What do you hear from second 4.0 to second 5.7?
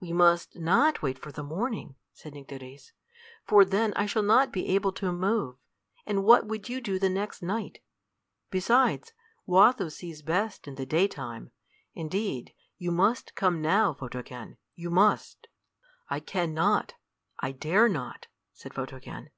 shall not be able to move,